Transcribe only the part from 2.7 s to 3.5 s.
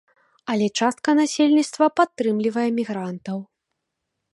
мігрантаў.